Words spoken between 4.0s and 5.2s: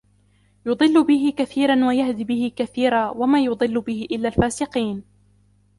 إِلَّا الْفَاسِقِينَ